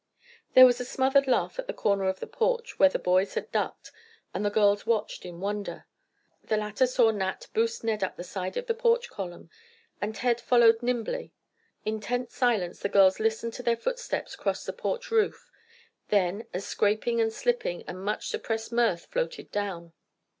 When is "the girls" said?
4.43-4.83, 12.79-13.19